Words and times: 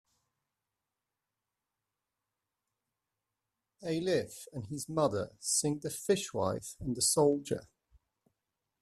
Eilif 3.83 4.47
and 4.51 4.65
his 4.65 4.89
mother 4.89 5.29
sing 5.39 5.77
"The 5.83 5.91
Fishwife 5.91 6.75
and 6.79 6.95
the 6.97 7.03
Soldier". 7.03 7.67